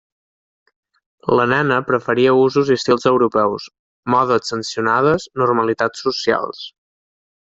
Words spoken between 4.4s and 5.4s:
sancionades,